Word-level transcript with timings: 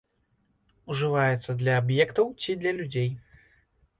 Ужываецца 0.93 1.55
для 1.59 1.75
аб'ектаў 1.81 2.31
ці 2.45 2.55
для 2.61 2.71
людзей. 2.79 3.09